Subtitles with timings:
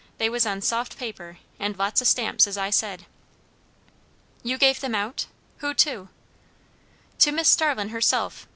[0.17, 3.05] They was on soft paper, and lots o' stamps, as I said."
[4.41, 5.27] "You gave them out?
[5.57, 6.09] Who to?"
[7.19, 8.47] "To Mis' Starlin' herself.